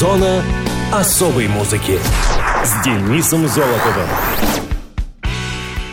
Зона 0.00 0.42
особой 0.90 1.46
музыки 1.46 1.98
с 2.64 2.82
Денисом 2.82 3.46
Золотовым. 3.46 4.08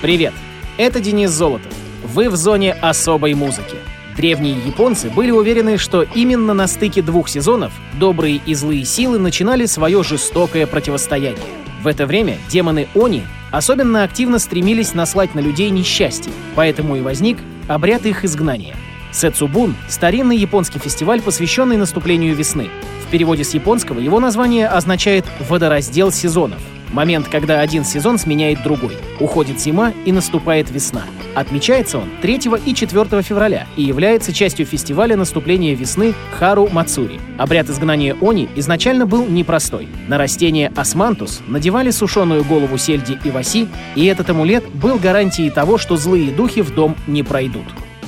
Привет, 0.02 0.34
это 0.78 1.02
Денис 1.02 1.30
Золотов. 1.30 1.74
Вы 2.06 2.30
в 2.30 2.38
зоне 2.38 2.72
особой 2.72 3.34
музыки. 3.34 3.76
Древние 4.16 4.56
японцы 4.66 5.10
были 5.10 5.32
уверены, 5.32 5.78
что 5.78 6.04
именно 6.04 6.54
на 6.54 6.68
стыке 6.68 7.02
двух 7.02 7.28
сезонов 7.28 7.74
добрые 8.00 8.40
и 8.46 8.54
злые 8.54 8.86
силы 8.86 9.20
начинали 9.20 9.66
свое 9.66 10.02
жестокое 10.04 10.68
противостояние. 10.68 11.44
В 11.84 11.88
это 11.88 12.06
время 12.06 12.38
демоны 12.48 12.88
Они 12.96 13.24
особенно 13.52 14.04
активно 14.04 14.40
стремились 14.40 14.94
наслать 14.94 15.36
на 15.36 15.42
людей 15.42 15.70
несчастье, 15.70 16.32
поэтому 16.56 16.96
и 16.96 17.02
возник 17.02 17.40
обряд 17.68 18.06
их 18.06 18.24
изгнания. 18.24 18.78
Сэцубун— 19.12 19.76
старинный 19.90 20.38
японский 20.38 20.80
фестиваль, 20.80 21.22
посвященный 21.22 21.76
наступлению 21.76 22.36
весны. 22.38 22.70
В 23.08 23.10
переводе 23.10 23.46
с 23.46 23.54
японского 23.54 24.02
его 24.02 24.20
название 24.20 24.68
означает 24.68 25.24
«водораздел 25.48 26.12
сезонов». 26.12 26.60
Момент, 26.92 27.30
когда 27.30 27.62
один 27.62 27.86
сезон 27.86 28.18
сменяет 28.18 28.64
другой. 28.64 28.98
Уходит 29.22 29.62
зима 29.62 29.94
и 30.04 30.12
наступает 30.12 30.70
весна. 30.72 31.04
Отмечается 31.34 32.00
он 32.00 32.10
3 32.22 32.40
и 32.66 32.74
4 32.74 33.22
февраля 33.22 33.66
и 33.78 33.84
является 33.84 34.34
частью 34.34 34.66
фестиваля 34.66 35.16
наступления 35.16 35.74
весны 35.74 36.14
Хару 36.38 36.68
Мацури. 36.70 37.22
Обряд 37.38 37.70
изгнания 37.70 38.14
Они 38.22 38.50
изначально 38.58 39.06
был 39.06 39.26
непростой. 39.26 39.88
На 40.10 40.18
растение 40.18 40.72
османтус 40.76 41.42
надевали 41.48 41.92
сушеную 41.92 42.44
голову 42.44 42.78
сельди 42.78 43.18
и 43.24 43.32
васи, 43.32 43.70
и 43.96 44.06
этот 44.06 44.30
амулет 44.30 44.68
был 44.70 44.98
гарантией 44.98 45.50
того, 45.50 45.78
что 45.78 45.96
злые 45.96 46.32
духи 46.32 46.62
в 46.62 46.76
дом 46.76 46.98
не 47.08 47.24
пройдут. 47.24 47.66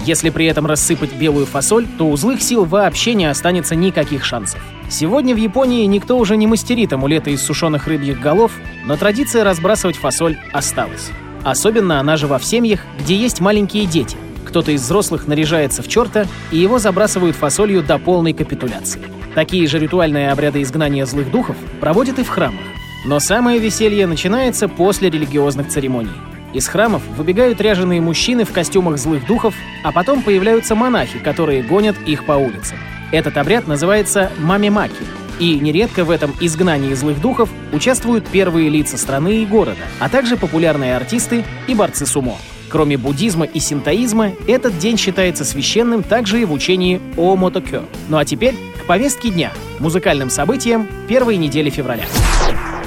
Если 0.09 0.31
при 0.31 0.48
этом 0.48 0.66
рассыпать 0.66 1.13
белую 1.13 1.45
фасоль, 1.45 1.86
то 1.99 2.09
у 2.09 2.17
злых 2.17 2.41
сил 2.41 2.66
вообще 2.66 3.13
не 3.13 3.26
останется 3.26 3.76
никаких 3.76 4.26
шансов. 4.26 4.59
Сегодня 4.90 5.36
в 5.36 5.38
Японии 5.38 5.86
никто 5.86 6.17
уже 6.17 6.36
не 6.36 6.48
мастерит 6.48 6.91
амулеты 6.91 7.30
из 7.30 7.44
сушеных 7.44 7.86
рыбьих 7.86 8.20
голов, 8.20 8.52
но 8.88 8.98
традиция 8.98 9.44
разбрасывать 9.44 9.98
фасоль 9.98 10.39
осталась. 10.52 11.11
Особенно 11.44 12.00
она 12.00 12.17
жива 12.17 12.39
в 12.39 12.44
семьях, 12.44 12.80
где 13.00 13.16
есть 13.16 13.39
маленькие 13.39 13.86
дети. 13.86 14.17
Кто-то 14.45 14.72
из 14.72 14.81
взрослых 14.81 15.28
наряжается 15.28 15.83
в 15.83 15.88
черта, 15.88 16.26
и 16.52 16.58
его 16.58 16.80
забрасывают 16.80 17.36
фасолью 17.36 17.83
до 17.83 18.00
полной 18.00 18.33
капитуляции. 18.33 19.02
Такие 19.36 19.67
же 19.67 19.78
ритуальные 19.78 20.31
обряды 20.31 20.64
изгнания 20.64 21.05
злых 21.05 21.30
духов 21.30 21.55
проводят 21.80 22.17
и 22.17 22.23
в 22.23 22.30
храмах. 22.30 22.64
Но 23.05 23.20
самое 23.20 23.59
веселье 23.59 24.08
начинается 24.08 24.67
после 24.67 25.11
религиозных 25.11 25.67
церемоний. 25.67 26.09
Из 26.53 26.67
храмов 26.67 27.03
выбегают 27.16 27.61
ряженые 27.61 28.02
мужчины 28.02 28.44
в 28.44 28.52
костюмах 28.52 28.97
злых 28.97 29.25
духов, 29.28 29.53
а 29.83 29.92
потом 29.92 30.23
появляются 30.23 30.73
монахи, 30.73 31.19
которые 31.19 31.61
гонят 31.61 31.95
их 32.05 32.25
по 32.25 32.33
улицам. 32.33 32.78
Этот 33.11 33.38
обряд 33.38 33.67
называется 33.67 34.31
мамимаки, 34.39 35.03
и 35.39 35.59
нередко 35.59 36.03
в 36.03 36.11
этом 36.11 36.33
изгнании 36.42 36.94
злых 36.94 37.22
духов 37.22 37.50
участвуют 37.72 38.27
первые 38.27 38.70
лица 38.70 38.97
страны 38.97 39.44
и 39.44 39.45
города, 39.45 39.81
а 40.00 40.09
также 40.09 40.38
популярные 40.38 40.95
артисты 40.95 41.45
и 41.67 41.75
борцы 41.75 42.05
сумо. 42.05 42.36
Кроме 42.70 42.97
буддизма 42.97 43.45
и 43.45 43.59
синтоизма, 43.59 44.31
этот 44.47 44.77
день 44.77 44.97
считается 44.97 45.45
священным 45.45 46.03
также 46.03 46.42
и 46.42 46.45
в 46.45 46.52
учении 46.52 47.02
о 47.17 47.36
мотокё. 47.36 47.83
Ну 48.09 48.17
а 48.17 48.25
теперь 48.25 48.55
к 48.81 48.86
повестке 48.86 49.30
дня, 49.30 49.52
музыкальным 49.80 50.30
событиям 50.30 50.88
первой 51.08 51.38
недели 51.38 51.70
февраля. 51.70 52.05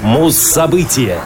Муз-события. 0.01 1.19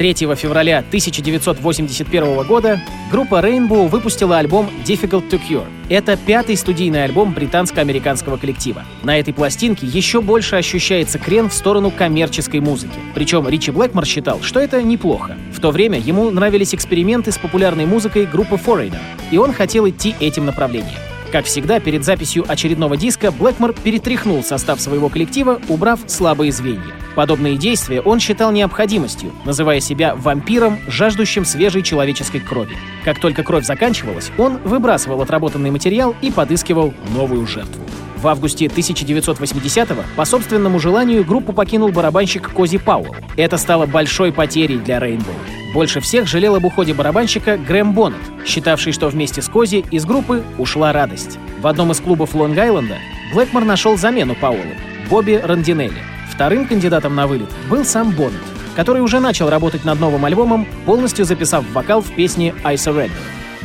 3 0.00 0.14
февраля 0.14 0.78
1981 0.78 2.46
года 2.46 2.80
группа 3.12 3.34
Rainbow 3.42 3.86
выпустила 3.86 4.38
альбом 4.38 4.70
Difficult 4.86 5.28
to 5.28 5.38
Cure. 5.38 5.66
Это 5.90 6.16
пятый 6.16 6.56
студийный 6.56 7.04
альбом 7.04 7.34
британско-американского 7.34 8.38
коллектива. 8.38 8.84
На 9.02 9.18
этой 9.18 9.34
пластинке 9.34 9.86
еще 9.86 10.22
больше 10.22 10.56
ощущается 10.56 11.18
крен 11.18 11.50
в 11.50 11.52
сторону 11.52 11.90
коммерческой 11.90 12.60
музыки. 12.60 12.94
Причем 13.14 13.46
Ричи 13.46 13.70
Блэкмор 13.72 14.06
считал, 14.06 14.40
что 14.40 14.58
это 14.58 14.82
неплохо. 14.82 15.36
В 15.52 15.60
то 15.60 15.70
время 15.70 15.98
ему 15.98 16.30
нравились 16.30 16.74
эксперименты 16.74 17.30
с 17.30 17.36
популярной 17.36 17.84
музыкой 17.84 18.24
группы 18.24 18.54
Foreigner, 18.54 19.02
и 19.30 19.36
он 19.36 19.52
хотел 19.52 19.86
идти 19.86 20.14
этим 20.18 20.46
направлением. 20.46 20.98
Как 21.30 21.44
всегда, 21.44 21.78
перед 21.78 22.06
записью 22.06 22.46
очередного 22.48 22.96
диска 22.96 23.30
Блэкмор 23.30 23.74
перетряхнул 23.74 24.42
состав 24.42 24.80
своего 24.80 25.10
коллектива, 25.10 25.60
убрав 25.68 26.00
слабые 26.06 26.52
звенья. 26.52 26.99
Подобные 27.14 27.56
действия 27.56 28.00
он 28.00 28.20
считал 28.20 28.52
необходимостью, 28.52 29.32
называя 29.44 29.80
себя 29.80 30.14
вампиром, 30.14 30.78
жаждущим 30.86 31.44
свежей 31.44 31.82
человеческой 31.82 32.40
крови. 32.40 32.76
Как 33.04 33.18
только 33.18 33.42
кровь 33.42 33.64
заканчивалась, 33.64 34.30
он 34.38 34.58
выбрасывал 34.58 35.20
отработанный 35.22 35.70
материал 35.70 36.14
и 36.22 36.30
подыскивал 36.30 36.94
новую 37.14 37.46
жертву. 37.46 37.82
В 38.16 38.28
августе 38.28 38.66
1980-го 38.66 40.02
по 40.14 40.24
собственному 40.26 40.78
желанию 40.78 41.24
группу 41.24 41.54
покинул 41.54 41.90
барабанщик 41.90 42.50
Кози 42.52 42.76
Пауэлл. 42.76 43.16
Это 43.36 43.56
стало 43.56 43.86
большой 43.86 44.30
потерей 44.30 44.76
для 44.76 45.00
Рейнбоу. 45.00 45.34
Больше 45.72 46.00
всех 46.00 46.26
жалел 46.26 46.56
об 46.56 46.64
уходе 46.64 46.92
барабанщика 46.92 47.56
Грэм 47.56 47.94
Боннет, 47.94 48.20
считавший, 48.44 48.92
что 48.92 49.08
вместе 49.08 49.40
с 49.40 49.48
Кози 49.48 49.84
из 49.90 50.04
группы 50.04 50.42
ушла 50.58 50.92
радость. 50.92 51.38
В 51.60 51.66
одном 51.66 51.92
из 51.92 52.00
клубов 52.00 52.34
Лонг-Айленда 52.34 52.96
Блэкмор 53.32 53.64
нашел 53.64 53.96
замену 53.96 54.34
Пауэллу— 54.34 54.74
Бобби 55.10 55.40
Рандинелли. 55.42 56.02
Вторым 56.40 56.66
кандидатом 56.66 57.14
на 57.14 57.26
вылет 57.26 57.50
был 57.68 57.84
сам 57.84 58.12
Боннет, 58.12 58.40
который 58.74 59.02
уже 59.02 59.20
начал 59.20 59.50
работать 59.50 59.84
над 59.84 60.00
новым 60.00 60.24
альбомом, 60.24 60.66
полностью 60.86 61.26
записав 61.26 61.70
вокал 61.74 62.00
в 62.00 62.10
песне 62.14 62.54
«I 62.64 62.76
Surrender». 62.76 63.10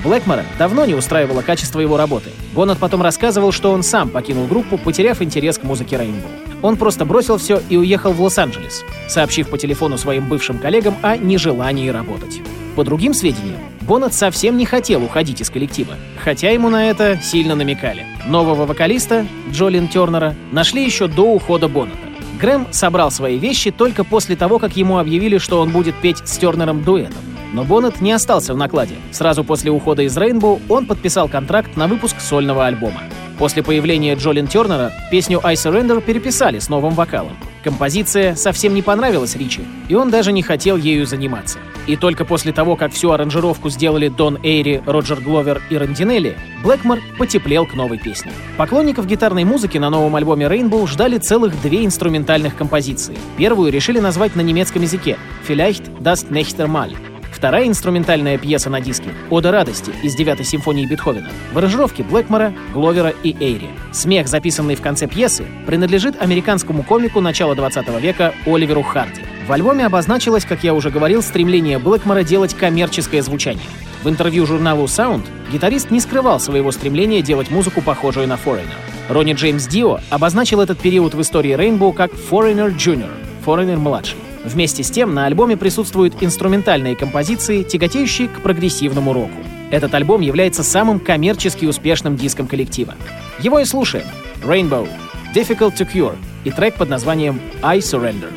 Блэкмора 0.04 0.44
давно 0.60 0.84
не 0.84 0.94
устраивало 0.94 1.42
качество 1.42 1.80
его 1.80 1.96
работы. 1.96 2.32
Боннет 2.54 2.78
потом 2.78 3.02
рассказывал, 3.02 3.54
что 3.54 3.72
он 3.72 3.82
сам 3.82 4.10
покинул 4.10 4.46
группу, 4.46 4.78
потеряв 4.78 5.22
интерес 5.22 5.58
к 5.58 5.64
музыке 5.64 5.98
Рейнбоу. 5.98 6.30
Он 6.62 6.76
просто 6.76 7.06
бросил 7.06 7.38
все 7.38 7.62
и 7.70 7.78
уехал 7.78 8.12
в 8.12 8.22
Лос-Анджелес, 8.22 8.84
сообщив 9.08 9.48
по 9.48 9.58
телефону 9.58 9.98
своим 9.98 10.28
бывшим 10.28 10.60
коллегам 10.60 10.98
о 11.02 11.16
нежелании 11.16 11.88
работать. 11.88 12.42
По 12.76 12.84
другим 12.84 13.14
сведениям, 13.14 13.62
Боннет 13.84 14.14
совсем 14.14 14.58
не 14.58 14.66
хотел 14.66 15.02
уходить 15.02 15.40
из 15.40 15.50
коллектива, 15.50 15.94
хотя 16.22 16.50
ему 16.50 16.68
на 16.68 16.90
это 16.90 17.22
сильно 17.24 17.56
намекали. 17.56 18.06
Нового 18.28 18.66
вокалиста, 18.66 19.26
Джолин 19.50 19.88
Тернера, 19.88 20.36
нашли 20.52 20.84
еще 20.84 21.08
до 21.08 21.24
ухода 21.32 21.70
Боннета. 21.70 22.05
Грэм 22.40 22.68
собрал 22.72 23.12
свои 23.12 23.38
вещи 23.38 23.72
только 23.72 24.04
после 24.04 24.36
того, 24.36 24.60
как 24.60 24.76
ему 24.76 24.98
объявили, 24.98 25.38
что 25.38 25.62
он 25.62 25.72
будет 25.72 25.96
петь 25.96 26.18
с 26.26 26.38
Тернером 26.38 26.84
дуэтом. 26.84 27.24
Но 27.54 27.64
Боннет 27.64 28.02
не 28.02 28.12
остался 28.12 28.54
в 28.54 28.58
накладе. 28.58 28.96
Сразу 29.12 29.44
после 29.44 29.72
ухода 29.72 30.02
из 30.02 30.18
Rainbow 30.18 30.62
он 30.68 30.86
подписал 30.86 31.30
контракт 31.30 31.78
на 31.78 31.88
выпуск 31.88 32.20
сольного 32.20 32.66
альбома. 32.66 33.02
После 33.38 33.64
появления 33.64 34.16
Джолин 34.16 34.48
Тернера 34.48 34.94
песню 35.12 35.42
«I 35.44 35.56
Surrender» 35.56 36.02
переписали 36.02 36.60
с 36.60 36.70
новым 36.70 36.94
вокалом. 36.94 37.36
Композиция 37.64 38.36
совсем 38.36 38.74
не 38.74 38.82
понравилась 38.82 39.36
Ричи, 39.36 39.62
и 39.90 39.96
он 39.96 40.10
даже 40.10 40.32
не 40.32 40.42
хотел 40.42 40.78
ею 40.78 41.06
заниматься. 41.06 41.60
И 41.88 41.96
только 41.96 42.24
после 42.24 42.54
того, 42.54 42.76
как 42.76 42.94
всю 42.94 43.12
аранжировку 43.12 43.70
сделали 43.70 44.08
Дон 44.08 44.40
Эйри, 44.44 44.82
Роджер 44.86 45.20
Гловер 45.20 45.62
и 45.70 45.78
Рандинелли, 45.78 46.38
Блэкмор 46.64 47.00
потеплел 47.18 47.66
к 47.66 47.74
новой 47.74 47.98
песне. 47.98 48.32
Поклонников 48.58 49.06
гитарной 49.08 49.44
музыки 49.44 49.78
на 49.78 49.90
новом 49.90 50.16
альбоме 50.16 50.46
Rainbow 50.46 50.88
ждали 50.88 51.18
целых 51.18 51.60
две 51.62 51.86
инструментальных 51.86 52.56
композиции. 52.56 53.18
Первую 53.38 53.72
решили 53.72 54.00
назвать 54.00 54.36
на 54.36 54.42
немецком 54.42 54.84
языке 54.84 55.18
«Vielleicht 55.48 56.02
das 56.02 56.30
nächste 56.30 56.68
Mal», 56.68 56.96
Вторая 57.36 57.68
инструментальная 57.68 58.38
пьеса 58.38 58.70
на 58.70 58.80
диске 58.80 59.10
«Ода 59.30 59.52
радости» 59.52 59.92
из 60.02 60.16
девятой 60.16 60.46
симфонии 60.46 60.86
Бетховена 60.86 61.30
в 61.52 61.58
аранжировке 61.58 62.02
Блэкмора, 62.02 62.54
Гловера 62.74 63.14
и 63.24 63.36
Эйри. 63.38 63.70
Смех, 63.92 64.30
записанный 64.30 64.76
в 64.76 64.82
конце 64.82 65.06
пьесы, 65.06 65.44
принадлежит 65.68 66.22
американскому 66.22 66.84
комику 66.84 67.20
начала 67.20 67.54
20 67.54 68.02
века 68.02 68.34
Оливеру 68.46 68.84
Харди. 68.84 69.22
В 69.48 69.52
альбоме 69.52 69.86
обозначилось, 69.86 70.46
как 70.46 70.64
я 70.64 70.74
уже 70.74 70.90
говорил, 70.90 71.22
стремление 71.22 71.78
Блэкмора 71.78 72.24
делать 72.24 72.54
коммерческое 72.54 73.22
звучание. 73.22 73.68
В 74.02 74.08
интервью 74.08 74.46
журналу 74.46 74.86
Sound 74.86 75.26
гитарист 75.52 75.92
не 75.92 76.00
скрывал 76.00 76.40
своего 76.40 76.72
стремления 76.72 77.22
делать 77.22 77.52
музыку, 77.52 77.82
похожую 77.82 78.30
на 78.30 78.36
Foreigner. 78.36 78.80
Ронни 79.10 79.34
Джеймс 79.34 79.68
Дио 79.68 80.00
обозначил 80.10 80.62
этот 80.62 80.80
период 80.80 81.14
в 81.14 81.22
истории 81.22 81.54
Rainbow 81.54 81.92
как 81.92 82.14
Foreigner 82.14 82.74
Junior, 82.74 83.12
Foreigner 83.46 83.76
младший. 83.76 84.25
Вместе 84.46 84.84
с 84.84 84.92
тем 84.92 85.16
на 85.16 85.26
альбоме 85.26 85.58
присутствуют 85.58 86.22
инструментальные 86.22 86.96
композиции, 86.96 87.64
тяготеющие 87.64 88.28
к 88.28 88.42
прогрессивному 88.42 89.12
року. 89.12 89.34
Этот 89.72 89.94
альбом 89.96 90.22
является 90.22 90.64
самым 90.64 91.00
коммерчески 91.00 91.66
успешным 91.66 92.16
диском 92.16 92.46
коллектива. 92.46 92.94
Его 93.40 93.60
и 93.60 93.66
слушаем. 93.66 94.06
Rainbow, 94.44 94.88
Difficult 95.34 95.76
to 95.76 95.92
Cure 95.92 96.16
и 96.44 96.52
трек 96.52 96.76
под 96.76 96.90
названием 96.90 97.42
I 97.64 97.80
Surrender. 97.80 98.32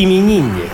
Мус-именинник. 0.00 0.70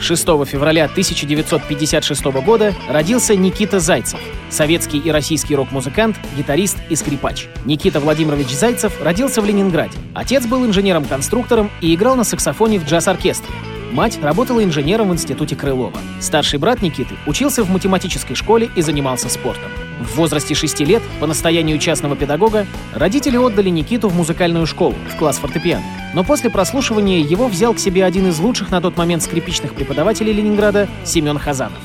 6 0.00 0.24
февраля 0.44 0.86
1956 0.86 2.24
года 2.44 2.74
родился 2.88 3.36
Никита 3.36 3.78
Зайцев, 3.78 4.18
советский 4.50 4.98
и 4.98 5.10
российский 5.10 5.54
рок-музыкант, 5.54 6.16
гитарист 6.36 6.76
и 6.88 6.96
скрипач. 6.96 7.46
Никита 7.64 8.00
Владимирович 8.00 8.48
Зайцев 8.48 9.00
родился 9.00 9.40
в 9.40 9.44
Ленинграде. 9.44 9.96
Отец 10.14 10.46
был 10.46 10.66
инженером-конструктором 10.66 11.70
и 11.80 11.94
играл 11.94 12.16
на 12.16 12.24
саксофоне 12.24 12.80
в 12.80 12.84
джаз-оркестре. 12.84 13.54
Мать 13.92 14.18
работала 14.20 14.64
инженером 14.64 15.10
в 15.10 15.12
институте 15.12 15.54
Крылова. 15.54 15.98
Старший 16.20 16.58
брат 16.58 16.82
Никиты 16.82 17.14
учился 17.26 17.62
в 17.62 17.70
математической 17.70 18.34
школе 18.34 18.68
и 18.74 18.82
занимался 18.82 19.28
спортом. 19.28 19.70
В 20.00 20.16
возрасте 20.16 20.54
6 20.56 20.80
лет, 20.80 21.02
по 21.20 21.28
настоянию 21.28 21.78
частного 21.78 22.16
педагога, 22.16 22.66
родители 22.92 23.36
отдали 23.36 23.68
Никиту 23.68 24.08
в 24.08 24.16
музыкальную 24.16 24.66
школу, 24.66 24.96
в 25.14 25.16
класс 25.16 25.38
фортепиано. 25.38 25.84
Но 26.16 26.24
после 26.24 26.48
прослушивания 26.48 27.20
его 27.20 27.46
взял 27.46 27.74
к 27.74 27.78
себе 27.78 28.02
один 28.02 28.28
из 28.28 28.38
лучших 28.38 28.70
на 28.70 28.80
тот 28.80 28.96
момент 28.96 29.22
скрипичных 29.22 29.74
преподавателей 29.74 30.32
Ленинграда 30.32 30.88
Семен 31.04 31.38
Хазанов. 31.38 31.78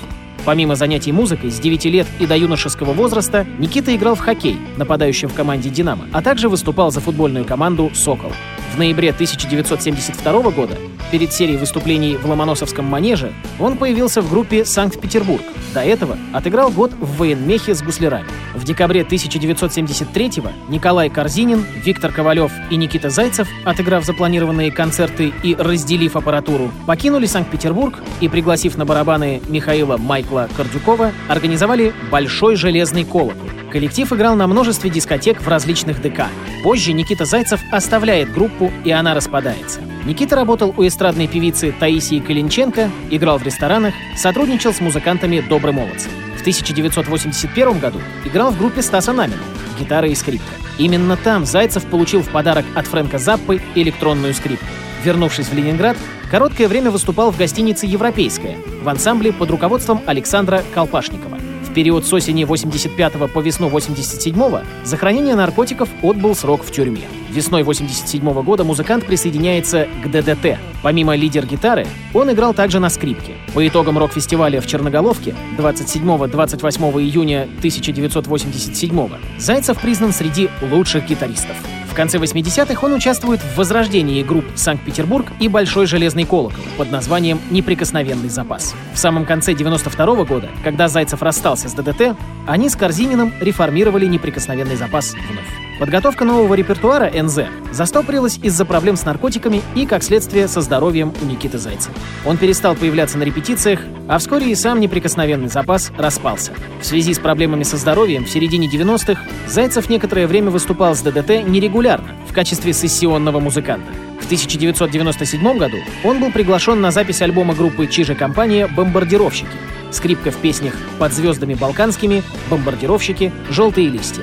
Помимо 0.45 0.75
занятий 0.75 1.11
музыкой, 1.11 1.51
с 1.51 1.59
9 1.59 1.83
лет 1.87 2.07
и 2.17 2.25
до 2.25 2.37
юношеского 2.37 2.93
возраста 2.93 3.45
Никита 3.59 3.93
играл 3.93 4.15
в 4.15 4.19
хоккей, 4.19 4.57
нападающим 4.77 5.27
в 5.27 5.33
команде 5.33 5.69
«Динамо», 5.69 6.05
а 6.13 6.21
также 6.21 6.47
выступал 6.47 6.91
за 6.91 7.01
футбольную 7.01 7.43
команду 7.43 7.91
«Сокол». 7.93 8.31
В 8.73 8.77
ноябре 8.77 9.09
1972 9.09 10.51
года, 10.51 10.77
перед 11.11 11.33
серией 11.33 11.57
выступлений 11.57 12.15
в 12.15 12.25
Ломоносовском 12.25 12.85
манеже, 12.85 13.33
он 13.59 13.75
появился 13.75 14.21
в 14.21 14.29
группе 14.29 14.63
«Санкт-Петербург». 14.63 15.43
До 15.73 15.81
этого 15.81 16.17
отыграл 16.31 16.71
год 16.71 16.93
в 16.93 17.17
военмехе 17.17 17.75
с 17.75 17.83
гуслярами. 17.83 18.29
В 18.53 18.63
декабре 18.63 19.01
1973 19.01 20.43
Николай 20.69 21.09
Корзинин, 21.09 21.65
Виктор 21.83 22.11
Ковалев 22.11 22.51
и 22.69 22.75
Никита 22.75 23.09
Зайцев, 23.09 23.47
отыграв 23.63 24.05
запланированные 24.05 24.71
концерты 24.71 25.33
и 25.43 25.55
разделив 25.55 26.15
аппаратуру, 26.15 26.71
покинули 26.85 27.25
Санкт-Петербург 27.25 27.99
и, 28.19 28.27
пригласив 28.27 28.77
на 28.77 28.85
барабаны 28.85 29.41
Михаила 29.47 29.97
Майкла 29.97 30.49
Кордюкова, 30.55 31.11
организовали 31.27 31.93
«Большой 32.11 32.55
железный 32.55 33.05
колокол», 33.05 33.60
Коллектив 33.71 34.11
играл 34.11 34.35
на 34.35 34.47
множестве 34.47 34.89
дискотек 34.89 35.41
в 35.41 35.47
различных 35.47 36.01
ДК. 36.01 36.25
Позже 36.61 36.91
Никита 36.91 37.23
Зайцев 37.23 37.61
оставляет 37.71 38.33
группу, 38.33 38.71
и 38.83 38.91
она 38.91 39.13
распадается. 39.13 39.79
Никита 40.05 40.35
работал 40.35 40.73
у 40.75 40.85
эстрадной 40.85 41.27
певицы 41.27 41.73
Таисии 41.79 42.19
Калинченко, 42.19 42.89
играл 43.09 43.37
в 43.37 43.43
ресторанах, 43.43 43.93
сотрудничал 44.17 44.73
с 44.73 44.81
музыкантами 44.81 45.39
«Добрый 45.39 45.73
молодцы». 45.73 46.09
В 46.37 46.41
1981 46.41 47.79
году 47.79 47.99
играл 48.25 48.51
в 48.51 48.57
группе 48.57 48.81
Стаса 48.81 49.13
Намина 49.13 49.41
«Гитара 49.79 50.07
и 50.07 50.15
скрипка». 50.15 50.53
Именно 50.77 51.15
там 51.15 51.45
Зайцев 51.45 51.85
получил 51.85 52.23
в 52.23 52.29
подарок 52.29 52.65
от 52.75 52.87
Фрэнка 52.87 53.19
Заппы 53.19 53.61
электронную 53.75 54.33
скрипку. 54.33 54.65
Вернувшись 55.03 55.47
в 55.47 55.53
Ленинград, 55.53 55.95
короткое 56.29 56.67
время 56.67 56.91
выступал 56.91 57.31
в 57.31 57.37
гостинице 57.37 57.85
«Европейская» 57.85 58.57
в 58.81 58.89
ансамбле 58.89 59.31
под 59.31 59.49
руководством 59.49 60.01
Александра 60.07 60.63
Колпашникова. 60.73 61.30
Период 61.73 62.05
с 62.05 62.11
осени 62.11 62.43
85 62.43 63.13
по 63.31 63.39
весну 63.39 63.69
87 63.69 64.35
за 64.83 64.97
хранение 64.97 65.35
наркотиков 65.35 65.87
отбыл 66.01 66.35
срок 66.35 66.63
в 66.63 66.71
тюрьме. 66.71 67.07
Весной 67.29 67.63
87 67.63 68.43
года 68.43 68.65
музыкант 68.65 69.05
присоединяется 69.05 69.87
к 70.03 70.11
ДДТ. 70.11 70.57
Помимо 70.83 71.15
лидер-гитары, 71.15 71.87
он 72.13 72.29
играл 72.29 72.53
также 72.53 72.79
на 72.79 72.89
скрипке. 72.89 73.33
По 73.53 73.65
итогам 73.65 73.97
рок-фестиваля 73.97 74.59
в 74.59 74.67
Черноголовке 74.67 75.33
27-28 75.57 77.01
июня 77.01 77.43
1987 77.59 79.09
Зайцев 79.37 79.79
признан 79.79 80.11
среди 80.11 80.49
лучших 80.61 81.07
гитаристов. 81.07 81.55
В 81.91 81.93
конце 81.93 82.19
80-х 82.19 82.85
он 82.85 82.93
участвует 82.93 83.41
в 83.41 83.57
возрождении 83.57 84.23
групп 84.23 84.45
«Санкт-Петербург» 84.55 85.25
и 85.41 85.49
«Большой 85.49 85.87
железный 85.87 86.23
колокол» 86.23 86.63
под 86.77 86.89
названием 86.89 87.37
«Неприкосновенный 87.49 88.29
запас». 88.29 88.73
В 88.93 88.97
самом 88.97 89.25
конце 89.25 89.53
92 89.53 90.05
-го 90.05 90.25
года, 90.25 90.49
когда 90.63 90.87
Зайцев 90.87 91.21
расстался 91.21 91.67
с 91.67 91.73
ДДТ, 91.73 92.15
они 92.47 92.69
с 92.69 92.77
Корзининым 92.77 93.33
реформировали 93.41 94.05
«Неприкосновенный 94.05 94.77
запас» 94.77 95.13
вновь. 95.13 95.70
Подготовка 95.81 96.25
нового 96.25 96.53
репертуара 96.53 97.09
НЗ 97.11 97.39
застопорилась 97.71 98.37
из-за 98.43 98.65
проблем 98.65 98.95
с 98.95 99.03
наркотиками 99.03 99.63
и, 99.73 99.87
как 99.87 100.03
следствие, 100.03 100.47
со 100.47 100.61
здоровьем 100.61 101.11
у 101.23 101.25
Никиты 101.25 101.57
Зайцева. 101.57 101.95
Он 102.23 102.37
перестал 102.37 102.75
появляться 102.75 103.17
на 103.17 103.23
репетициях, 103.23 103.79
а 104.07 104.19
вскоре 104.19 104.51
и 104.51 104.53
сам 104.53 104.79
неприкосновенный 104.79 105.47
запас 105.47 105.91
распался. 105.97 106.53
В 106.79 106.85
связи 106.85 107.15
с 107.15 107.17
проблемами 107.17 107.63
со 107.63 107.77
здоровьем 107.77 108.25
в 108.25 108.29
середине 108.29 108.67
90-х 108.67 109.19
Зайцев 109.47 109.89
некоторое 109.89 110.27
время 110.27 110.51
выступал 110.51 110.93
с 110.93 111.01
ДДТ 111.01 111.47
нерегулярно 111.47 112.15
в 112.29 112.33
качестве 112.35 112.73
сессионного 112.73 113.39
музыканта. 113.39 113.91
В 114.19 114.25
1997 114.25 115.57
году 115.57 115.77
он 116.03 116.19
был 116.19 116.31
приглашен 116.31 116.79
на 116.79 116.91
запись 116.91 117.23
альбома 117.23 117.55
группы 117.55 117.87
«Чижа 117.87 118.13
компания» 118.13 118.67
«Бомбардировщики». 118.67 119.49
Скрипка 119.89 120.29
в 120.29 120.37
песнях 120.37 120.75
«Под 120.99 121.11
звездами 121.11 121.55
балканскими», 121.55 122.21
«Бомбардировщики», 122.51 123.33
«Желтые 123.49 123.87
листья». 123.87 124.21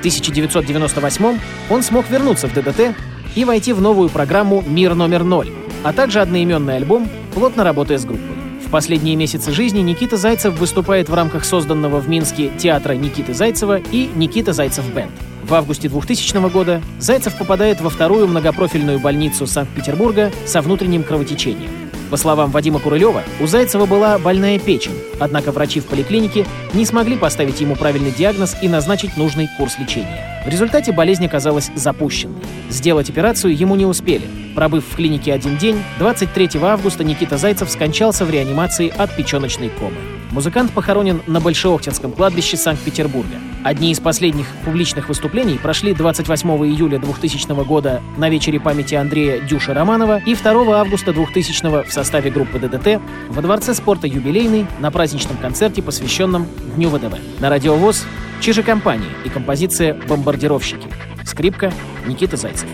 В 0.00 0.02
1998 0.02 1.38
он 1.68 1.82
смог 1.82 2.08
вернуться 2.08 2.48
в 2.48 2.54
ДДТ 2.54 2.96
и 3.34 3.44
войти 3.44 3.74
в 3.74 3.82
новую 3.82 4.08
программу 4.08 4.64
«Мир 4.66 4.94
номер 4.94 5.24
ноль», 5.24 5.50
а 5.84 5.92
также 5.92 6.22
одноименный 6.22 6.76
альбом, 6.76 7.06
плотно 7.34 7.64
работая 7.64 7.98
с 7.98 8.06
группой. 8.06 8.34
В 8.66 8.70
последние 8.70 9.14
месяцы 9.14 9.52
жизни 9.52 9.80
Никита 9.80 10.16
Зайцев 10.16 10.58
выступает 10.58 11.10
в 11.10 11.14
рамках 11.14 11.44
созданного 11.44 12.00
в 12.00 12.08
Минске 12.08 12.50
театра 12.56 12.94
Никиты 12.94 13.34
Зайцева 13.34 13.78
и 13.92 14.08
Никита 14.14 14.54
Зайцев 14.54 14.90
Бенд. 14.94 15.12
В 15.42 15.52
августе 15.52 15.90
2000 15.90 16.48
года 16.48 16.80
Зайцев 16.98 17.36
попадает 17.36 17.82
во 17.82 17.90
вторую 17.90 18.26
многопрофильную 18.26 19.00
больницу 19.00 19.46
Санкт-Петербурга 19.46 20.32
со 20.46 20.62
внутренним 20.62 21.02
кровотечением. 21.02 21.79
По 22.10 22.16
словам 22.16 22.50
Вадима 22.50 22.80
Курылева, 22.80 23.22
у 23.40 23.46
Зайцева 23.46 23.86
была 23.86 24.18
больная 24.18 24.58
печень, 24.58 24.98
однако 25.20 25.52
врачи 25.52 25.78
в 25.78 25.86
поликлинике 25.86 26.44
не 26.74 26.84
смогли 26.84 27.16
поставить 27.16 27.60
ему 27.60 27.76
правильный 27.76 28.10
диагноз 28.10 28.56
и 28.60 28.68
назначить 28.68 29.16
нужный 29.16 29.48
курс 29.56 29.78
лечения. 29.78 30.42
В 30.44 30.48
результате 30.48 30.90
болезнь 30.90 31.24
оказалась 31.24 31.70
запущенной. 31.76 32.42
Сделать 32.68 33.10
операцию 33.10 33.56
ему 33.56 33.76
не 33.76 33.86
успели. 33.86 34.26
Пробыв 34.56 34.84
в 34.90 34.96
клинике 34.96 35.32
один 35.32 35.56
день, 35.56 35.80
23 36.00 36.50
августа 36.60 37.04
Никита 37.04 37.36
Зайцев 37.36 37.70
скончался 37.70 38.24
в 38.24 38.30
реанимации 38.30 38.92
от 38.96 39.14
печеночной 39.14 39.68
комы. 39.68 39.96
Музыкант 40.32 40.72
похоронен 40.72 41.22
на 41.28 41.40
Большеохтинском 41.40 42.10
кладбище 42.12 42.56
Санкт-Петербурга. 42.56 43.36
Одни 43.62 43.92
из 43.92 44.00
последних 44.00 44.46
публичных 44.64 45.08
выступлений 45.08 45.58
прошли 45.58 45.92
28 45.92 46.48
июля 46.66 46.98
2000 46.98 47.64
года 47.64 48.00
на 48.16 48.30
вечере 48.30 48.58
памяти 48.58 48.94
Андрея 48.94 49.38
Дюша 49.40 49.74
Романова 49.74 50.22
и 50.24 50.34
2 50.34 50.80
августа 50.80 51.12
2000 51.12 51.86
в 51.86 51.92
составе 51.92 52.30
группы 52.30 52.58
ДДТ 52.58 53.02
во 53.28 53.42
Дворце 53.42 53.74
спорта 53.74 54.06
«Юбилейный» 54.06 54.66
на 54.78 54.90
праздничном 54.90 55.36
концерте, 55.36 55.82
посвященном 55.82 56.46
Дню 56.74 56.88
ВДВ. 56.88 57.18
На 57.40 57.50
радиовоз 57.50 58.06
Чижи 58.40 58.62
компания 58.62 59.10
и 59.26 59.28
композиция 59.28 59.92
«Бомбардировщики». 59.92 60.88
Скрипка 61.26 61.70
Никита 62.06 62.38
Зайцев. 62.38 62.68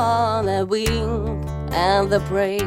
On 0.00 0.46
the 0.46 0.64
wing 0.66 1.44
and 1.72 2.10
the 2.10 2.20
prey. 2.20 2.58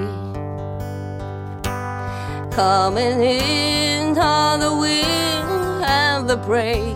Coming 2.51 3.21
in 3.21 4.17
on 4.17 4.59
the 4.59 4.75
wing 4.75 5.83
and 5.83 6.29
the 6.29 6.37
prey. 6.37 6.95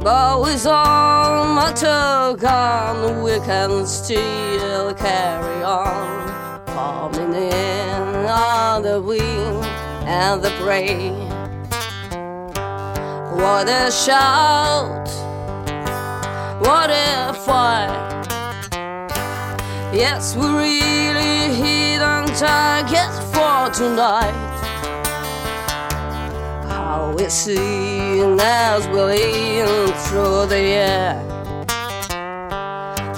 But 0.00 0.42
with 0.42 0.66
all 0.66 1.46
my 1.54 1.72
tug 1.72 2.44
on, 2.44 3.22
we 3.22 3.38
can 3.46 3.86
still 3.86 4.92
carry 4.94 5.62
on. 5.62 6.60
Coming 6.66 7.34
in 7.34 8.26
on 8.26 8.82
the 8.82 9.00
wing 9.00 9.64
and 10.04 10.42
the 10.42 10.50
prey. 10.60 11.10
What 13.40 13.68
a 13.68 13.90
shout! 13.90 15.21
What 16.62 16.90
if 16.90 17.48
I? 17.48 17.88
Yes, 19.92 20.36
we 20.36 20.46
really 20.46 21.56
hit 21.56 22.00
on 22.00 22.28
target 22.38 23.10
for 23.34 23.68
tonight. 23.74 24.30
How 26.68 27.16
we 27.18 27.28
sing 27.28 28.38
as 28.40 28.86
we 28.86 29.00
lean 29.02 29.92
through 30.04 30.46
the 30.46 30.62
air. 30.86 31.18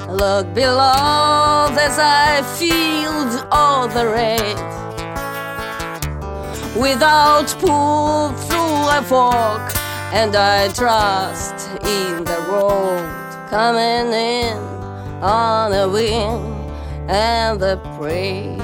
Look 0.08 0.54
below 0.54 1.68
as 1.78 1.98
I 1.98 2.40
feel 2.56 3.46
all 3.52 3.88
the 3.88 4.06
rain. 4.06 4.56
Without 6.80 7.54
pull 7.60 8.30
through 8.46 8.88
a 8.88 9.02
fork, 9.02 9.76
and 10.14 10.34
I 10.34 10.72
trust 10.72 11.68
in 11.84 12.24
the 12.24 12.40
road 12.48 13.24
coming 13.54 14.12
in 14.12 14.56
on 15.23 15.70
the 15.70 15.88
wind 15.88 16.42
and 17.08 17.61
the 17.61 17.76
prey. 17.96 18.63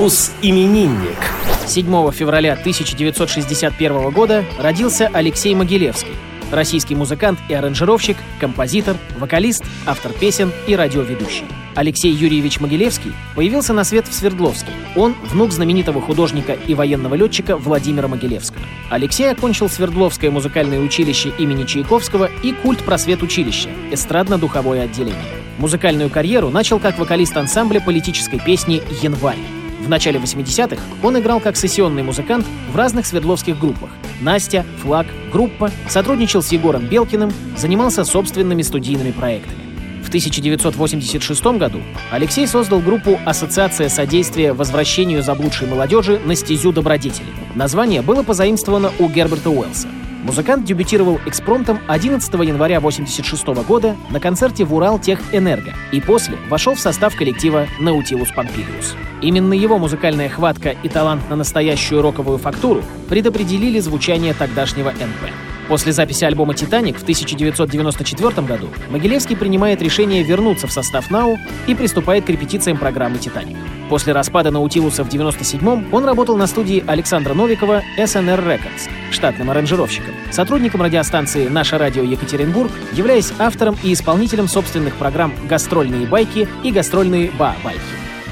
Мус-именинник. 0.00 1.18
7 1.66 2.10
февраля 2.12 2.54
1961 2.54 4.08
года 4.08 4.46
родился 4.58 5.10
Алексей 5.12 5.54
Могилевский, 5.54 6.14
российский 6.50 6.94
музыкант 6.94 7.38
и 7.50 7.52
аранжировщик, 7.52 8.16
композитор, 8.40 8.96
вокалист, 9.18 9.62
автор 9.84 10.12
песен 10.14 10.52
и 10.66 10.74
радиоведущий. 10.74 11.44
Алексей 11.74 12.10
Юрьевич 12.14 12.60
Могилевский 12.60 13.12
появился 13.36 13.74
на 13.74 13.84
свет 13.84 14.08
в 14.08 14.14
Свердловске. 14.14 14.70
Он– 14.96 15.14
внук 15.24 15.52
знаменитого 15.52 16.00
художника 16.00 16.54
и 16.54 16.74
военного 16.74 17.14
летчика 17.14 17.58
Владимира 17.58 18.08
Могилевского. 18.08 18.64
Алексей 18.88 19.30
окончил 19.30 19.68
Свердловское 19.68 20.30
музыкальное 20.30 20.80
училище 20.80 21.30
имени 21.38 21.64
Чайковского 21.64 22.30
и 22.42 22.52
культ 22.52 22.78
просвет 22.84 23.22
училища– 23.22 23.68
эстрадно-духовое 23.92 24.82
отделение. 24.84 25.20
Музыкальную 25.58 26.08
карьеру 26.08 26.48
начал 26.48 26.78
как 26.78 26.98
вокалист 26.98 27.36
ансамбля 27.36 27.82
политической 27.82 28.40
песни 28.40 28.80
«Январь». 29.02 29.59
В 29.80 29.88
начале 29.88 30.18
80-х 30.20 30.82
он 31.02 31.18
играл 31.18 31.40
как 31.40 31.56
сессионный 31.56 32.02
музыкант 32.02 32.46
в 32.72 32.76
разных 32.76 33.06
свердловских 33.06 33.58
группах. 33.58 33.90
Настя, 34.20 34.64
Флаг, 34.82 35.06
Группа, 35.32 35.70
сотрудничал 35.88 36.42
с 36.42 36.52
Егором 36.52 36.86
Белкиным, 36.86 37.32
занимался 37.56 38.04
собственными 38.04 38.62
студийными 38.62 39.10
проектами. 39.10 39.58
В 40.04 40.08
1986 40.08 41.44
году 41.58 41.80
Алексей 42.10 42.46
создал 42.46 42.80
группу 42.80 43.18
«Ассоциация 43.24 43.88
содействия 43.88 44.52
возвращению 44.52 45.22
заблудшей 45.22 45.68
молодежи 45.68 46.20
на 46.24 46.34
стезю 46.34 46.72
добродетели». 46.72 47.28
Название 47.54 48.02
было 48.02 48.22
позаимствовано 48.22 48.90
у 48.98 49.08
Герберта 49.08 49.50
Уэллса. 49.50 49.88
Музыкант 50.22 50.66
дебютировал 50.66 51.18
экспромтом 51.24 51.80
11 51.88 52.32
января 52.34 52.76
1986 52.78 53.66
года 53.66 53.96
на 54.10 54.20
концерте 54.20 54.64
в 54.64 54.74
Урал 54.74 55.00
Энерго 55.32 55.72
и 55.92 56.00
после 56.00 56.36
вошел 56.48 56.74
в 56.74 56.80
состав 56.80 57.16
коллектива 57.16 57.66
Наутилус 57.80 58.30
Помпилиус. 58.30 58.96
Именно 59.22 59.54
его 59.54 59.78
музыкальная 59.78 60.28
хватка 60.28 60.74
и 60.82 60.88
талант 60.88 61.28
на 61.30 61.36
настоящую 61.36 62.02
роковую 62.02 62.38
фактуру 62.38 62.82
предопределили 63.08 63.80
звучание 63.80 64.34
тогдашнего 64.34 64.90
НП. 64.90 65.49
После 65.70 65.92
записи 65.92 66.24
альбома 66.24 66.52
«Титаник» 66.52 66.98
в 66.98 67.02
1994 67.02 68.44
году 68.44 68.70
Могилевский 68.90 69.36
принимает 69.36 69.80
решение 69.80 70.24
вернуться 70.24 70.66
в 70.66 70.72
состав 70.72 71.12
НАУ 71.12 71.38
и 71.68 71.76
приступает 71.76 72.24
к 72.24 72.28
репетициям 72.28 72.76
программы 72.76 73.18
«Титаник». 73.18 73.56
После 73.88 74.12
распада 74.12 74.50
Наутилуса 74.50 75.04
в 75.04 75.06
1997 75.06 75.92
он 75.92 76.04
работал 76.04 76.36
на 76.36 76.48
студии 76.48 76.82
Александра 76.88 77.34
Новикова 77.34 77.84
SNR 77.96 78.44
Records, 78.44 78.90
штатным 79.12 79.48
аранжировщиком, 79.48 80.12
сотрудником 80.32 80.82
радиостанции 80.82 81.46
«Наше 81.46 81.78
радио 81.78 82.02
Екатеринбург», 82.02 82.72
являясь 82.92 83.32
автором 83.38 83.78
и 83.84 83.92
исполнителем 83.92 84.48
собственных 84.48 84.96
программ 84.96 85.32
«Гастрольные 85.48 86.04
байки» 86.04 86.48
и 86.64 86.72
«Гастрольные 86.72 87.30
ба-байки». 87.38 87.80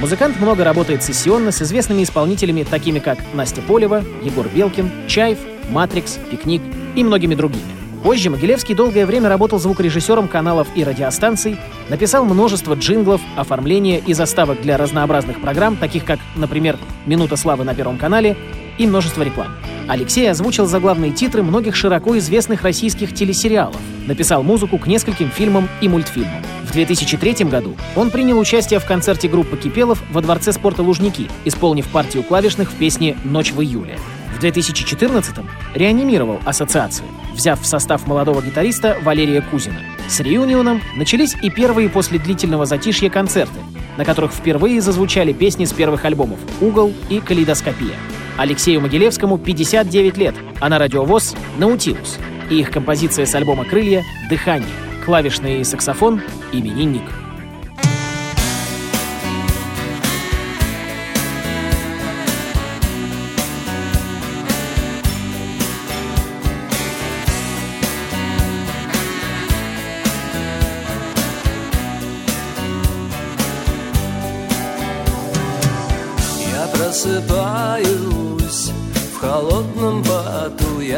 Музыкант 0.01 0.41
много 0.41 0.65
работает 0.65 1.05
сессионно 1.05 1.53
с 1.53 1.63
известными 1.63 2.03
исполнителями, 2.03 2.65
такими 2.65 2.99
как 2.99 3.19
Настя 3.33 3.63
Полева, 3.63 4.03
Егор 4.25 4.49
Белкин, 4.49 4.91
Чаев, 5.07 5.39
Матрикс, 5.71 6.19
Пикник 6.31 6.63
и 6.99 7.05
многими 7.05 7.37
другими. 7.37 7.63
Позже 8.03 8.29
Могилевский 8.29 8.75
долгое 8.75 9.07
время 9.07 9.29
работал 9.29 9.61
звукорежиссером 9.61 10.27
каналов 10.27 10.67
и 10.75 10.83
радиостанций, 10.83 11.57
написал 11.89 12.25
множество 12.25 12.75
джинглов, 12.75 13.21
оформления 13.37 13.99
и 13.99 14.15
заставок 14.15 14.61
для 14.63 14.77
разнообразных 14.77 15.41
программ, 15.41 15.77
таких 15.77 16.05
как, 16.05 16.19
например, 16.35 16.77
«Минута 17.07 17.37
славы» 17.37 17.63
на 17.63 17.75
Первом 17.75 17.99
канале 17.99 18.37
и 18.79 18.87
множество 18.87 19.23
реклам. 19.23 19.49
Алексей 19.87 20.29
озвучил 20.29 20.67
заглавные 20.67 21.13
титры 21.13 21.43
многих 21.43 21.77
широко 21.77 22.19
известных 22.19 22.63
российских 22.63 23.15
телесериалов, 23.15 23.81
написал 24.07 24.43
музыку 24.43 24.79
к 24.79 24.89
нескольким 24.89 25.31
фильмам 25.31 25.69
и 25.81 25.89
мультфильмам. 25.89 26.43
В 26.65 26.73
2003 26.73 27.45
году 27.45 27.77
он 27.95 28.11
принял 28.11 28.39
участие 28.39 28.81
в 28.81 28.85
концерте 28.85 29.29
группы 29.29 29.57
«Кипелов» 29.57 30.03
во 30.11 30.21
Дворце 30.21 30.53
спорта 30.53 30.83
«Лужники», 30.83 31.29
исполнив 31.45 31.87
партию 31.89 32.25
клавишных 32.25 32.71
в 32.71 32.75
песне 32.75 33.17
«Ночь 33.25 33.53
в 33.53 33.63
июле». 33.63 33.99
В 34.39 34.45
2014-м 34.45 35.51
реанимировал 35.75 36.39
ассоциацию, 36.45 37.09
взяв 37.35 37.61
в 37.61 37.67
состав 37.67 38.07
молодого 38.07 38.41
гитариста 38.41 38.97
Валерия 39.03 39.43
Кузина. 39.43 39.81
С 40.07 40.21
реюнионом 40.21 40.81
начались 40.95 41.35
и 41.43 41.51
первые 41.51 41.89
после 41.89 42.21
длительного 42.21 42.65
затишья 42.65 43.11
концерты, 43.11 43.59
на 43.97 44.05
которых 44.05 44.33
впервые 44.33 44.81
зазвучали 44.81 45.33
песни 45.33 45.65
с 45.65 45.73
первых 45.73 46.05
альбомов 46.05 46.39
«Угол» 46.61 46.93
и 47.11 47.19
«Калейдоскопия». 47.19 47.97
Алексею 48.37 48.81
Могилевскому 48.81 49.39
59 49.39 50.17
лет, 50.17 50.37
а 50.61 50.69
на 50.69 50.79
радиовоз 50.79 51.35
«Наутилус». 51.59 52.19
И 52.49 52.61
их 52.61 52.71
композиция 52.71 53.27
с 53.27 53.35
альбома 53.35 53.65
«Крылья» 53.65 54.05
«Дыхание», 54.31 54.69
клавишный 55.05 55.65
саксофон 55.65 56.23
«Именинник». 56.53 57.03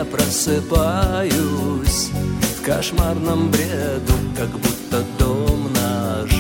Я 0.01 0.05
просыпаюсь 0.07 1.31
В 2.59 2.65
кошмарном 2.65 3.51
бреду, 3.51 4.15
как 4.37 4.49
будто 4.49 5.05
дом 5.19 5.71
наш 5.75 6.31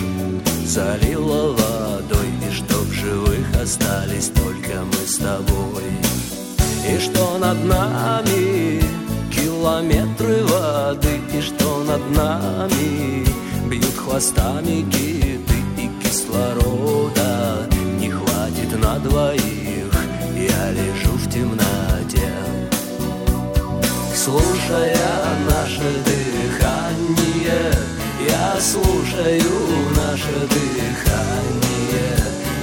Залило 0.64 1.52
водой 1.52 2.28
И 2.48 2.52
что 2.52 2.76
в 2.78 2.92
живых 2.92 3.46
остались 3.60 4.28
только 4.28 4.82
мы 4.84 5.06
с 5.06 5.16
тобой. 5.16 5.90
И 6.88 6.98
что 6.98 7.38
над 7.38 7.62
нами 7.64 8.80
километры 9.30 10.44
воды 10.44 11.20
И 11.34 11.40
что 11.42 11.84
над 11.84 12.16
нами 12.16 13.26
бьют 13.68 13.96
хвостами 13.96 14.82
киты 14.90 15.56
И 15.76 15.90
кислорода 16.02 16.99
слушаю 28.70 29.52
наше 29.96 30.46
дыхание. 30.48 32.16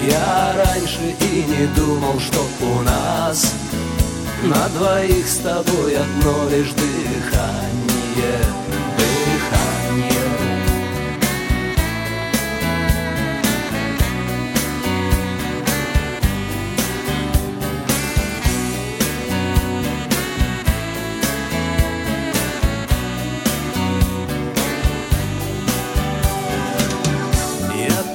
Я 0.10 0.54
раньше 0.56 1.16
и 1.20 1.44
не 1.44 1.68
думал, 1.76 2.20
что 2.20 2.48
у 2.62 2.82
нас 2.82 3.54
На 4.44 4.70
двоих 4.70 5.28
с 5.28 5.38
тобой 5.38 5.98
одно 5.98 6.50
лишь 6.50 6.72
дыхание 6.72 8.40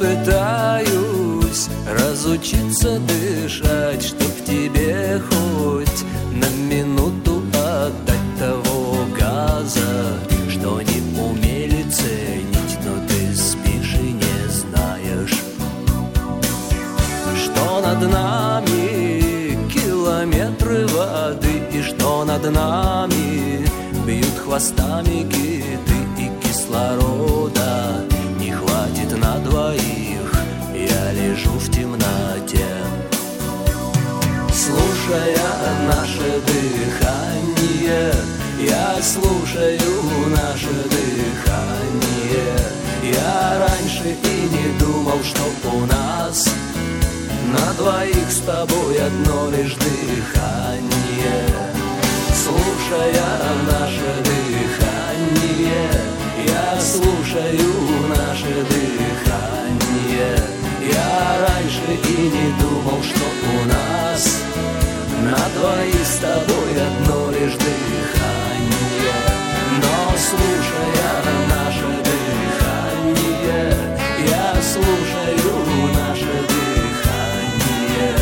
пытаюсь 0.02 1.68
разучиться 1.86 2.98
дышать, 2.98 4.02
чтоб 4.02 4.32
тебе 4.44 5.20
хоть 5.30 6.04
на 6.32 6.48
минуту 6.68 7.40
отдать 7.54 8.38
того 8.38 9.06
газа, 9.16 10.18
что 10.50 10.82
не 10.82 11.00
умели 11.20 11.84
ценить, 11.88 12.78
но 12.84 13.06
ты 13.06 13.36
спишь 13.36 13.94
и 13.94 14.12
не 14.12 14.48
знаешь, 14.48 15.38
что 17.44 17.80
над 17.80 18.00
нами 18.10 19.56
километры 19.72 20.86
воды 20.88 21.62
и 21.72 21.80
что 21.80 22.24
над 22.24 22.50
нами 22.50 23.68
бьют 24.04 24.36
хвостами 24.44 25.22
киты 25.30 25.98
и 26.18 26.30
кислорода 26.42 27.61
Слушая 35.12 35.36
наше 35.88 36.40
дыхание. 36.46 38.14
Я 38.58 38.96
слушаю 39.02 39.92
наше 40.30 40.72
дыхание. 40.88 42.56
Я 43.20 43.58
раньше 43.58 44.16
и 44.24 44.48
не 44.48 44.78
думал, 44.78 45.18
что 45.22 45.42
у 45.70 45.84
нас 45.84 46.48
На 47.52 47.74
двоих 47.74 48.30
с 48.30 48.38
тобой 48.38 48.96
одно 49.04 49.50
лишь 49.50 49.74
дыхание. 49.74 51.46
Слушая 52.34 53.12
наше 53.70 54.12
дыхание 54.24 55.90
Я 56.46 56.80
слушаю 56.80 57.81
тобой 66.22 66.70
одно 66.76 67.32
лишь 67.32 67.54
дыхание 67.54 69.14
Но 69.82 70.16
слушая 70.16 71.14
наше 71.50 71.88
дыхание 72.06 73.74
Я 74.28 74.54
слушаю 74.62 75.52
наше 75.96 76.32
дыхание. 76.52 78.14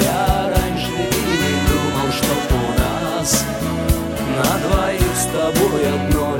Я 0.00 0.52
раньше 0.54 0.94
и 0.94 1.22
не 1.42 1.54
думал, 1.66 2.08
что 2.12 2.32
у 2.54 2.70
нас 2.78 3.44
На 4.36 4.50
двоих 4.68 5.14
с 5.16 5.24
тобой 5.24 5.82
одно 5.92 6.39